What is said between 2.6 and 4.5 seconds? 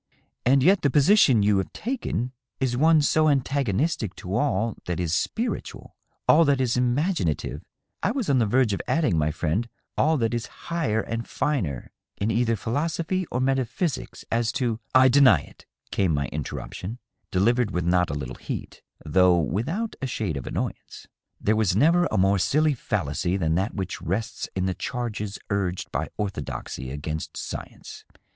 one so antagonistic to